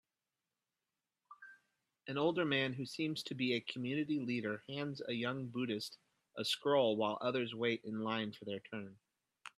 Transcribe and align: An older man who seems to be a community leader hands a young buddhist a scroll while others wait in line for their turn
An 2.07 2.17
older 2.17 2.43
man 2.43 2.73
who 2.73 2.87
seems 2.87 3.21
to 3.21 3.35
be 3.35 3.53
a 3.53 3.59
community 3.61 4.19
leader 4.19 4.63
hands 4.67 4.99
a 5.07 5.13
young 5.13 5.45
buddhist 5.49 5.99
a 6.39 6.43
scroll 6.43 6.97
while 6.97 7.19
others 7.21 7.53
wait 7.53 7.81
in 7.83 7.99
line 8.01 8.31
for 8.31 8.45
their 8.45 8.61
turn 8.61 8.97